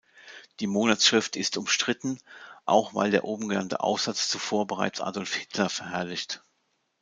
Die 0.59 0.65
Monatsschrift 0.65 1.35
ist 1.35 1.57
umstritten, 1.57 2.17
auch 2.65 2.95
weil 2.95 3.11
der 3.11 3.23
obengenannte 3.23 3.81
Aufsatz 3.81 4.29
zuvor 4.29 4.65
bereits 4.65 4.99
Adolf 4.99 5.35
Hitler 5.35 5.69
verherrlicht. 5.69 6.43